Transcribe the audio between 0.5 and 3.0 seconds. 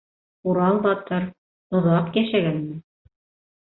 Урал батыр... оҙаҡ йәшәгәнме?